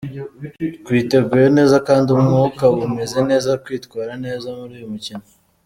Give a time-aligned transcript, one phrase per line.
[0.85, 5.25] Twiteguye neza kandi umwuka umeze neza kwitwara neza muri uyu mukino.